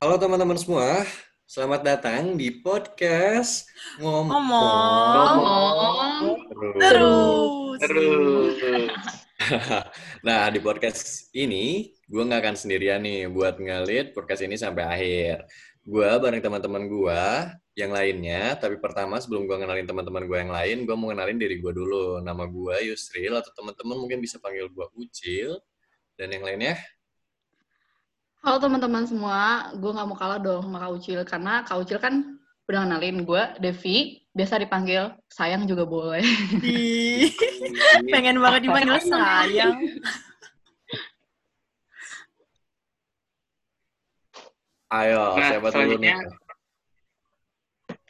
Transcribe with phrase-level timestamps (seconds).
[0.00, 1.04] Halo teman-teman semua,
[1.44, 3.68] selamat datang di podcast
[4.00, 4.32] Ngomong.
[4.32, 6.24] Ngomong.
[6.80, 7.78] Terus.
[7.84, 8.54] Terus.
[8.56, 8.88] Terus.
[10.24, 15.44] Nah, di podcast ini, gue nggak akan sendirian nih buat ngalit podcast ini sampai akhir.
[15.84, 17.20] Gue bareng teman-teman gue
[17.76, 21.60] yang lainnya, tapi pertama sebelum gue kenalin teman-teman gue yang lain, gue mau kenalin diri
[21.60, 22.24] gue dulu.
[22.24, 25.60] Nama gue Yusril, atau teman-teman mungkin bisa panggil gue Ucil.
[26.16, 26.80] Dan yang lainnya,
[28.40, 32.14] Halo teman-teman semua, gue nggak mau kalah dong sama Kak Ucil, karena Kak Ucil kan
[32.64, 33.96] udah kenalin gue, Devi,
[34.32, 36.24] biasa dipanggil sayang juga boleh.
[38.12, 39.76] Pengen banget dipanggil sayang.
[44.90, 46.14] ayo Nah, siapa dulu nih?
[46.16, 46.38] selanjutnya-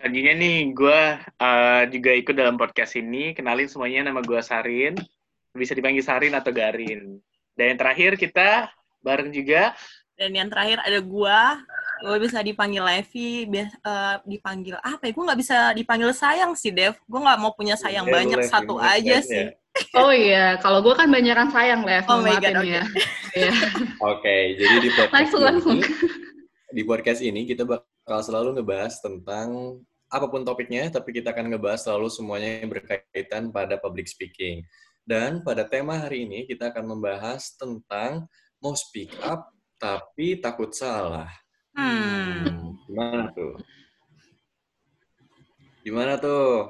[0.00, 1.00] Tadinya nih, gue
[1.44, 3.36] uh, juga ikut dalam podcast ini.
[3.36, 4.96] Kenalin semuanya, nama gue Sarin.
[5.52, 7.20] Bisa dipanggil Sarin atau Garin.
[7.52, 8.72] Dan yang terakhir kita
[9.04, 9.76] bareng juga.
[10.20, 11.64] Dan yang terakhir ada gua,
[12.04, 15.16] gue bisa dipanggil Levi, bias- eh, dipanggil apa ya?
[15.16, 16.92] Gue nggak bisa dipanggil sayang sih, Dev.
[17.08, 19.24] Gue nggak mau punya sayang Boleh, banyak, boleh, satu aja ya?
[19.24, 19.48] sih.
[19.96, 22.04] Oh iya, kalau gue kan banyakan sayang, Lev.
[22.04, 22.68] Oh my God, oke.
[22.68, 22.84] ya.
[23.30, 23.54] Iya.
[24.02, 25.82] Oke, jadi di podcast Langsung, ini,
[26.74, 29.78] di podcast ini kita bakal selalu ngebahas tentang
[30.10, 34.66] apa pun topiknya, tapi kita akan ngebahas selalu semuanya yang berkaitan pada public speaking.
[35.06, 38.26] Dan pada tema hari ini kita akan membahas tentang
[38.58, 39.46] mau speak up
[39.80, 41.32] tapi takut salah.
[41.72, 42.76] Hmm.
[42.84, 43.56] Gimana tuh?
[45.80, 46.68] Gimana tuh?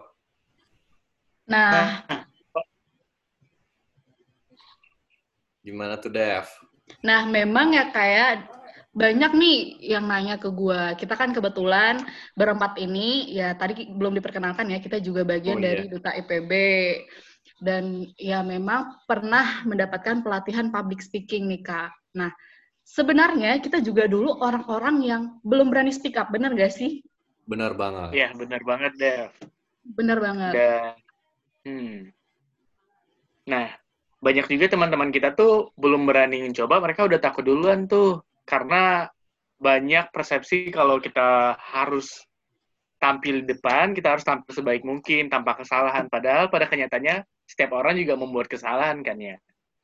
[1.51, 2.07] Nah,
[5.61, 6.47] Gimana tuh, Dev?
[7.07, 8.51] nah memang ya kayak
[8.91, 9.59] banyak nih
[9.95, 10.99] yang nanya ke gue.
[10.99, 12.03] Kita kan kebetulan
[12.35, 15.67] berempat ini, ya tadi belum diperkenalkan ya, kita juga bagian Oh, iya.
[15.71, 16.53] dari Duta IPB.
[17.61, 21.93] Dan ya memang pernah mendapatkan pelatihan public speaking nih, Kak.
[22.17, 22.33] Nah,
[22.91, 27.07] sebenarnya kita juga dulu orang-orang yang belum berani speak up, bener gak sih?
[27.47, 28.11] Benar banget.
[28.11, 29.31] Ya, benar banget, Dev.
[29.87, 30.53] Bener banget.
[30.55, 30.95] Dan,
[31.67, 31.97] hmm.
[33.47, 33.67] Nah,
[34.19, 38.27] banyak juga teman-teman kita tuh belum berani mencoba, mereka udah takut duluan tuh.
[38.43, 39.07] Karena
[39.61, 42.27] banyak persepsi kalau kita harus
[43.01, 46.11] tampil di depan, kita harus tampil sebaik mungkin, tanpa kesalahan.
[46.11, 49.39] Padahal pada kenyataannya, setiap orang juga membuat kesalahan kan ya.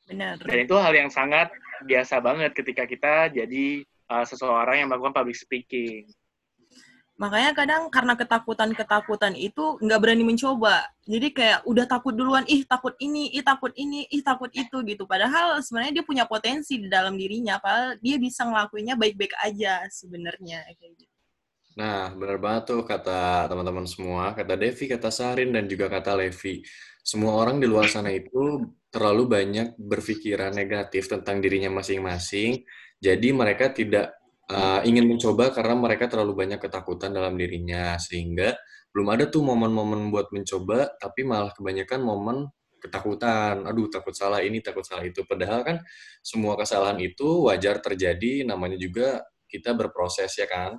[0.07, 0.39] Benar.
[0.39, 1.51] Dan itu hal yang sangat
[1.83, 6.07] biasa banget ketika kita jadi uh, seseorang yang melakukan public speaking.
[7.17, 10.85] Makanya kadang karena ketakutan-ketakutan itu nggak berani mencoba.
[11.01, 15.09] Jadi kayak udah takut duluan, ih takut ini, ih takut ini, ih takut itu gitu.
[15.09, 20.61] Padahal sebenarnya dia punya potensi di dalam dirinya, padahal dia bisa ngelakuinnya baik-baik aja sebenarnya
[20.77, 21.13] kayak gitu.
[21.77, 26.61] Nah, benar banget tuh kata teman-teman semua, kata Devi, kata Sarin, dan juga kata Levi.
[27.07, 32.67] Semua orang di luar sana itu terlalu banyak berpikiran negatif tentang dirinya masing-masing,
[32.99, 34.11] jadi mereka tidak
[34.51, 38.59] uh, ingin mencoba karena mereka terlalu banyak ketakutan dalam dirinya, sehingga
[38.91, 42.37] belum ada tuh momen-momen buat mencoba, tapi malah kebanyakan momen
[42.83, 43.63] ketakutan.
[43.63, 45.23] Aduh, takut salah ini, takut salah itu.
[45.23, 45.77] Padahal kan
[46.19, 50.75] semua kesalahan itu wajar terjadi, namanya juga kita berproses ya kan?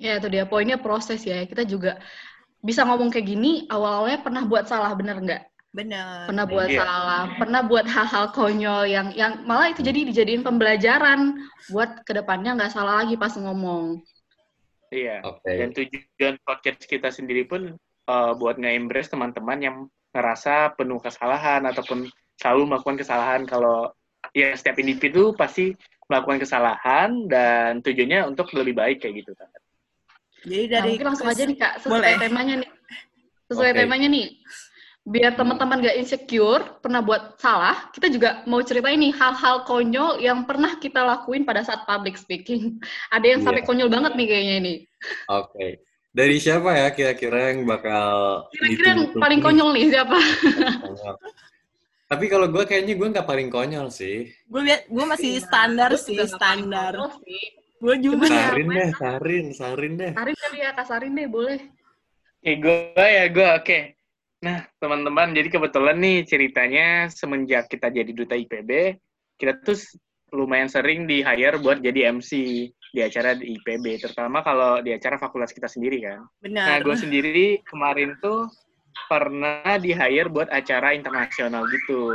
[0.00, 0.48] Ya, itu dia.
[0.48, 1.44] Poinnya proses ya.
[1.44, 1.98] Kita juga
[2.62, 5.57] bisa ngomong kayak gini, awal-awalnya pernah buat salah, bener nggak?
[5.78, 6.26] Benar.
[6.26, 6.82] Pernah buat Iya.
[6.82, 11.38] salah, pernah buat hal-hal konyol yang yang malah itu jadi dijadiin pembelajaran
[11.70, 14.02] buat ke depannya nggak salah lagi pas ngomong.
[14.90, 15.22] Iya.
[15.22, 15.46] Oke.
[15.54, 17.78] Dan tujuan podcast kita sendiri pun
[18.10, 19.76] uh, buat nge-embrace teman-teman yang
[20.10, 23.92] ngerasa penuh kesalahan ataupun selalu melakukan kesalahan kalau
[24.34, 25.76] ya setiap individu pasti
[26.08, 29.46] melakukan kesalahan dan tujuannya untuk lebih baik kayak gitu kan.
[30.42, 32.18] Jadi Nah, dari mungkin langsung aja nih Kak, sesuai Boleh.
[32.18, 32.70] temanya nih.
[33.48, 33.78] Sesuai Oke.
[33.84, 34.26] temanya nih.
[35.08, 40.44] Biar teman-teman gak insecure, pernah buat salah, kita juga mau cerita ini hal-hal konyol yang
[40.44, 42.76] pernah kita lakuin pada saat public speaking.
[43.14, 43.68] Ada yang sampai Iya.
[43.72, 44.74] konyol banget nih kayaknya ini.
[45.32, 45.80] Oke.
[46.12, 50.18] Dari siapa ya kira-kira yang bakal Kira-kira yang paling konyol nih siapa?
[52.08, 54.28] Tapi kalau gue kayaknya gue nggak paling konyol sih.
[54.28, 56.92] gue lihat gue masih standar Gua sih, juga nggak paling standar.
[56.96, 57.42] konyol sih.
[57.78, 58.26] Gue juga.
[58.26, 60.12] Ya, Sarin deh, Sarin, Sarin deh.
[60.12, 61.58] Sarin kali ya, kasarin deh, boleh.
[62.42, 63.78] Eh, gue ya, gue oke.
[64.38, 68.94] Nah, teman-teman, jadi kebetulan nih ceritanya semenjak kita jadi duta IPB,
[69.34, 69.74] kita tuh
[70.30, 72.30] lumayan sering di hire buat jadi MC
[72.70, 76.22] di acara di IPB, terutama kalau di acara fakultas kita sendiri kan.
[76.46, 76.86] Nah, Benar.
[76.86, 78.46] gue sendiri kemarin tuh
[79.10, 82.14] pernah di hire buat acara internasional gitu.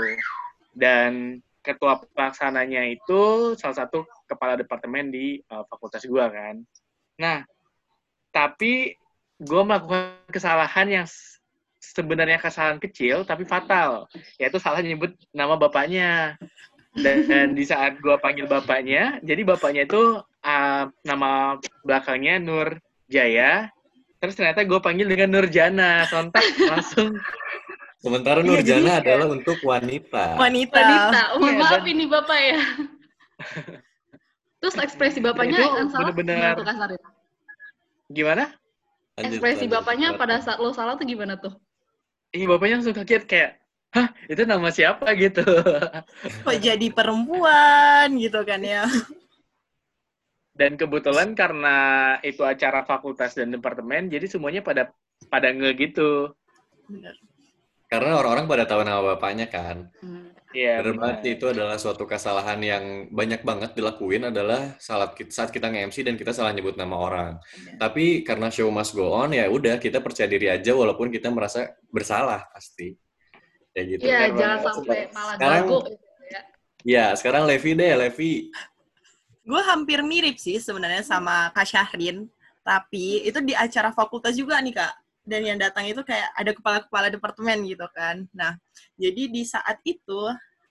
[0.71, 6.55] Dan ketua pelaksananya itu salah satu kepala departemen di uh, fakultas gue kan.
[7.19, 7.43] Nah,
[8.31, 8.95] tapi
[9.43, 11.07] gue melakukan kesalahan yang
[11.83, 14.07] sebenarnya kesalahan kecil tapi fatal,
[14.39, 16.39] yaitu salah nyebut nama bapaknya.
[16.94, 22.77] Dan, dan di saat gue panggil bapaknya, jadi bapaknya itu uh, nama belakangnya Nur
[23.09, 23.68] Jaya.
[24.21, 26.06] Terus ternyata gue panggil dengan Nurjana.
[26.06, 27.18] Sontak langsung.
[27.97, 30.38] Sementara Iya, Nurjana kayak- adalah untuk wanita.
[30.38, 30.80] Wanita.
[30.80, 31.21] Wanita.
[31.33, 32.62] Oh, Iya, maaf dan- ini Bapak ya.
[34.63, 36.56] Terus ekspresi bapaknya itu yang salah bener-bener-
[38.07, 38.62] gimana tuh?
[39.13, 39.75] Lanjut, Ekspresi lanjut.
[39.77, 41.53] bapaknya pada saat lo salah tuh gimana tuh?
[42.33, 43.51] Iya, bapaknya langsung kaget kayak,
[43.94, 45.45] hah itu nama siapa gitu.
[46.45, 48.89] Kok jadi perempuan gitu kan ya.
[50.53, 51.77] Dan kebetulan karena
[52.21, 54.94] itu acara fakultas dan departemen, jadi semuanya pada
[55.30, 56.30] pada nge gitu.
[56.89, 57.18] Bener.
[57.89, 59.89] Karena orang-orang pada tahu nama bapaknya kan.
[60.01, 60.22] Hmm.
[60.53, 60.85] Iya.
[60.85, 61.23] Banget benar.
[61.25, 66.05] sih, itu adalah suatu kesalahan yang banyak banget dilakuin adalah saat kita, saat kita nge-MC
[66.05, 67.31] dan kita salah nyebut nama orang.
[67.81, 71.73] Tapi karena show must go on, ya udah kita percaya diri aja walaupun kita merasa
[71.89, 72.94] bersalah pasti.
[73.73, 74.05] Ya gitu.
[74.05, 74.69] Iya, jangan banget.
[74.69, 75.79] sampai malah Sekarang- gago.
[76.83, 78.31] Ya, sekarang Levi deh, Levi.
[79.44, 82.27] Gue hampir mirip sih sebenarnya sama Kak Syahrin.
[82.63, 84.94] Tapi itu di acara fakultas juga nih Kak.
[85.23, 88.27] Dan yang datang itu kayak ada kepala-kepala departemen gitu kan.
[88.35, 88.59] Nah,
[88.99, 90.19] jadi di saat itu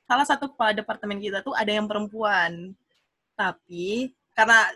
[0.04, 2.76] salah satu kepala departemen kita tuh ada yang perempuan.
[3.32, 4.68] Tapi karena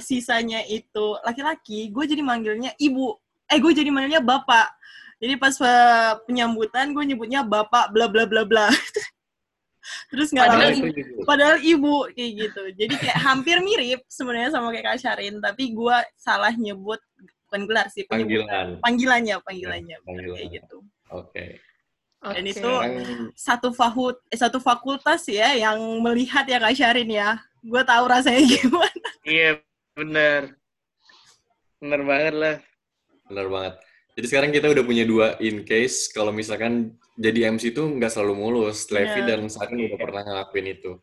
[0.00, 3.16] sisanya itu laki-laki, gue jadi manggilnya ibu.
[3.44, 4.72] Eh, gue jadi manggilnya bapak.
[5.20, 8.66] Jadi pas eh, penyambutan gue nyebutnya bapak bla bla bla bla.
[10.08, 11.12] Terus nggak Padahal lama- gitu.
[11.28, 15.96] padahal ibu kayak gitu jadi kayak hampir mirip sebenarnya sama kayak Kak Syarin tapi gue
[16.16, 16.96] salah nyebut
[17.54, 18.02] bukan gelar sih.
[18.10, 18.82] Panggilan.
[18.82, 20.34] panggilannya panggilannya bener, Panggilan.
[20.34, 20.76] kayak gitu
[21.14, 21.44] Oke.
[22.24, 22.50] Dan Oke.
[22.50, 22.94] itu- Sekarang
[23.38, 28.42] satu fahut eh, satu fakultas ya yang melihat ya Kak Syarin ya gue tahu rasanya
[28.42, 28.90] gimana
[29.22, 29.50] Iya,
[29.94, 30.40] bener.
[31.78, 32.56] Bener banget lah.
[33.24, 33.74] benar banget.
[34.14, 38.34] Jadi sekarang kita udah punya dua in case kalau misalkan jadi MC itu nggak selalu
[38.36, 38.84] mulus.
[38.90, 39.28] Levi Iya.
[39.30, 40.98] dan Sarin udah pernah ngelakuin itu.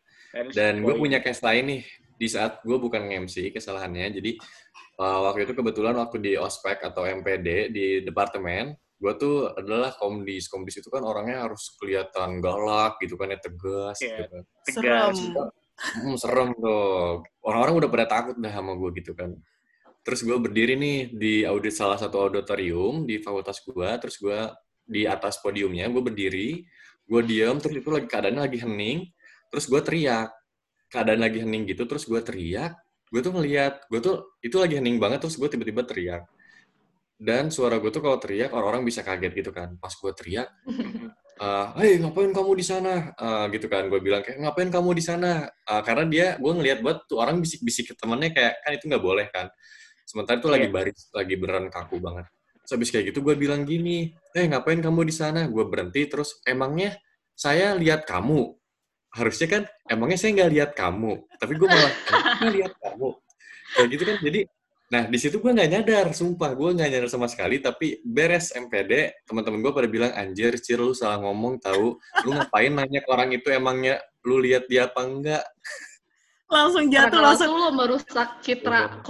[0.52, 1.82] Dan gue punya case lain nih
[2.14, 4.16] di saat gue bukan nge-MC kesalahannya.
[4.16, 4.38] Jadi
[5.02, 10.46] uh, waktu itu kebetulan waktu di ospek atau MPD di departemen, gue tuh adalah komdis.
[10.46, 14.06] Komdis itu kan orangnya harus kelihatan galak gitu kan ya tegas Iya.
[14.06, 14.42] gitu kan.
[14.62, 15.16] Tegas.
[15.18, 15.50] serem
[15.82, 17.26] Hmm, serem tuh.
[17.42, 19.34] Orang-orang udah pada takut dah sama gue gitu kan.
[20.06, 23.88] Terus gue berdiri nih di audit salah satu auditorium di fakultas gue.
[23.98, 24.38] Terus gue
[24.86, 26.62] di atas podiumnya, gue berdiri,
[27.06, 28.98] gue diem, terus itu lagi keadaannya lagi hening.
[29.50, 30.30] Terus gue teriak.
[30.92, 32.76] Keadaan lagi hening gitu, terus gue teriak.
[33.12, 36.24] Gue tuh ngeliat, gue tuh, itu lagi hening banget, terus gue tiba-tiba teriak.
[37.14, 39.76] Dan suara gue tuh kalau teriak, orang-orang bisa kaget gitu kan.
[39.76, 40.48] Pas gue teriak,
[41.42, 45.02] eh hei ngapain kamu di sana Eh, gitu kan gue bilang kayak ngapain kamu di
[45.02, 48.84] sana Eh, karena dia gue ngelihat buat tuh orang bisik-bisik ke temennya kayak kan itu
[48.86, 49.48] nggak boleh kan
[50.04, 50.74] sementara itu lagi Iya.
[50.76, 52.28] baris lagi beneran kaku banget
[52.62, 56.36] terus habis kayak gitu gue bilang gini eh ngapain kamu di sana gue berhenti terus
[56.44, 57.00] emangnya
[57.32, 58.52] saya lihat kamu
[59.12, 59.62] harusnya kan
[59.92, 61.92] emangnya saya nggak lihat kamu tapi gue malah
[62.40, 63.08] nggak lihat kamu.
[63.72, 64.40] Kayak gitu kan jadi
[64.92, 69.24] nah di situ gue nggak nyadar sumpah gue nggak nyadar sama sekali tapi beres MPD
[69.24, 71.96] teman-teman gue pada bilang anjir cir lu salah ngomong tahu
[72.28, 74.00] lu ngapain nanya ke orang itu emangnya?
[74.24, 75.44] Lu lihat dia apa enggak?
[76.52, 79.08] Langsung jatuh Karena langsung langsung lo merusak citra Kak.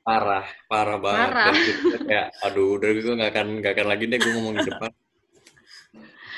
[0.00, 1.28] parah parah banget.
[1.28, 1.46] Parah.
[1.46, 4.64] dan gitu kayak aduh udah gue nggak akan nggak akan lagi deh gue ngomong di
[4.66, 4.90] depan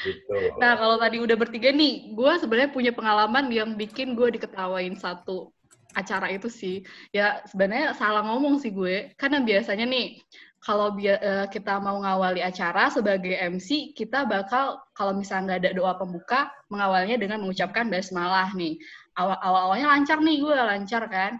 [0.04, 4.94] gitu Nah, kalau tadi udah bertiga nih, gue sebenarnya punya pengalaman yang bikin gue diketawain
[4.98, 5.50] satu
[5.92, 6.76] acara itu sih.
[7.12, 9.12] Ya, sebenarnya salah ngomong sih gue.
[9.16, 10.20] Karena biasanya nih,
[10.62, 15.92] kalau eh, kita mau ngawali acara sebagai MC, kita bakal, kalau misalnya nggak ada doa
[15.98, 18.78] pembuka, mengawalnya dengan mengucapkan basmalah nih.
[19.18, 21.32] Awal awalnya lancar nih gue, lancar kan.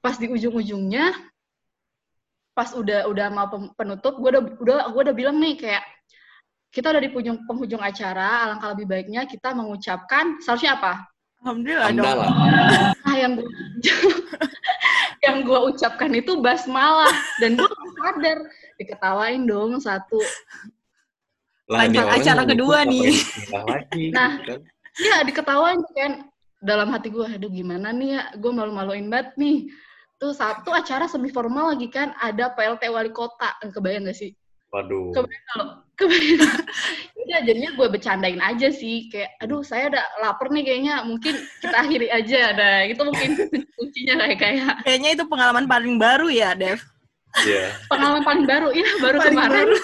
[0.00, 1.12] Pas di ujung-ujungnya,
[2.54, 5.84] pas udah udah mau penutup, gue udah udah gue udah bilang nih kayak
[6.74, 11.06] kita udah di penghujung, penghujung acara, alangkah lebih baiknya kita mengucapkan seharusnya apa?
[11.44, 12.28] alhamdulillah dong Hamdalah.
[13.04, 13.46] Nah, yang gua,
[15.28, 17.68] yang gue ucapkan itu basmalah dan gue
[18.00, 18.38] sadar
[18.80, 20.18] diketawain dong satu.
[21.70, 23.12] Lah, Lanjut acara kedua nih.
[23.54, 24.32] lagi, Nah.
[24.40, 24.60] gitu kan.
[24.98, 26.12] Ya diketawain kan
[26.58, 29.68] dalam hati gue, aduh gimana nih ya, gue malu-maluin banget nih.
[30.18, 34.32] Tuh satu acara semi formal lagi kan ada PLT wali kota, kebayang gak sih?
[34.74, 35.14] Waduh.
[35.14, 35.66] Kebayang kalau
[35.98, 36.42] kebayang.
[37.14, 39.06] Udah jadinya gue bercandain aja sih.
[39.08, 40.94] Kayak aduh saya udah lapar nih kayaknya.
[41.06, 42.42] Mungkin kita akhiri aja.
[42.58, 43.30] Nah itu mungkin
[43.78, 44.74] kuncinya kayak kayak.
[44.82, 46.82] Kayaknya itu pengalaman paling baru ya Dev.
[47.34, 47.74] Iya.
[47.90, 48.68] pengalaman paling baru.
[48.74, 49.54] Ya baru Paling kemarin.
[49.54, 49.76] baru.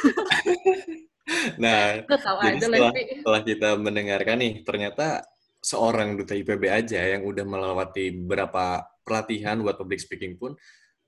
[1.63, 2.11] nah Jadi
[2.59, 5.23] aja setelah, setelah kita mendengarkan nih, ternyata
[5.63, 10.57] seorang duta IPB aja yang udah melewati beberapa pelatihan buat public speaking pun,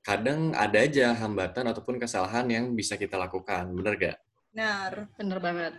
[0.02, 4.18] kadang ada aja hambatan ataupun kesalahan yang bisa kita lakukan, bener gak?
[4.52, 5.74] benar bener banget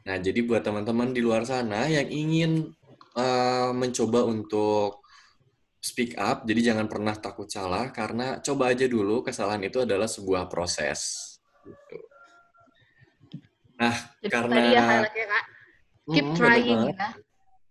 [0.00, 2.72] Nah, jadi buat teman-teman di luar sana yang ingin
[3.14, 5.04] uh, mencoba untuk
[5.80, 10.48] speak up, jadi jangan pernah takut salah karena coba aja dulu kesalahan itu adalah sebuah
[10.48, 11.00] proses.
[11.64, 11.98] Gitu.
[13.80, 15.44] Nah, Jadi karena tadi ya Kak,
[16.12, 17.10] keep Mm, bener trying ya.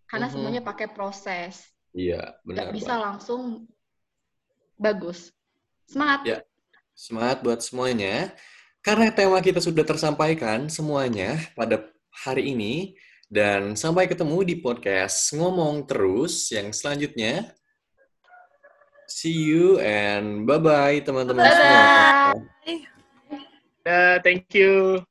[0.10, 0.34] Karena Mhm.
[0.34, 1.54] semuanya pakai proses.
[1.94, 3.06] Iya, benar bisa banget.
[3.06, 3.42] langsung
[4.78, 5.30] bagus.
[5.90, 6.20] Semangat.
[6.22, 6.38] Ya.
[6.94, 8.38] Semangat buat semuanya.
[8.86, 12.94] Karena tema kita sudah tersampaikan semuanya pada hari ini
[13.26, 17.52] dan sampai ketemu di podcast ngomong terus yang selanjutnya.
[19.10, 21.82] See you and bye-bye teman-teman semua.
[23.90, 25.02] Uh, thank you.